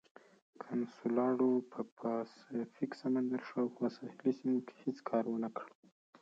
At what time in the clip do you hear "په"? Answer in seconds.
1.71-1.79